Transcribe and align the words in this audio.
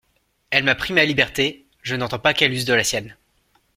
Elle 0.49 0.63
m'a 0.63 0.73
pris 0.73 0.93
ma 0.93 1.05
liberté, 1.05 1.67
je 1.83 1.95
n'entends 1.95 2.17
pas 2.17 2.33
qu'elle 2.33 2.53
use 2.53 2.65
de 2.65 2.73
la 2.73 2.83
sienne. 2.83 3.15